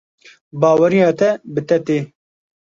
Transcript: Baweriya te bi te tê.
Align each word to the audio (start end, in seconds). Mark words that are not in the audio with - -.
Baweriya 0.61 1.09
te 1.19 1.29
bi 1.53 1.61
te 1.67 1.77
tê. 1.85 1.97